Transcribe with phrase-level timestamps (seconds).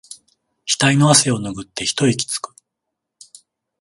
[0.65, 2.55] ひたいの汗をぬぐって一息つく